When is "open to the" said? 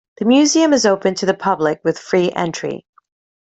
0.87-1.35